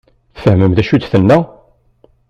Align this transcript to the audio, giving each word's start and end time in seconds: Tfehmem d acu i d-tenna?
Tfehmem 0.35 0.71
d 0.73 0.79
acu 0.81 0.93
i 0.95 0.97
d-tenna? 1.01 1.39